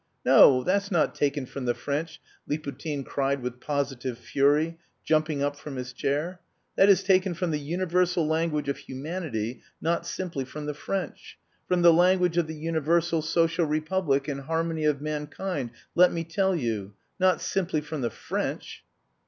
[0.25, 2.19] "No, that's not taken from the French,"
[2.49, 6.39] Liputin cried with positive fury, jumping up from his chair.
[6.75, 11.37] "That is taken from the universal language of humanity, not simply from the French.
[11.67, 16.55] From the language of the universal social republic and harmony of mankind, let me tell
[16.55, 16.95] you!
[17.19, 18.83] Not simply from the French!"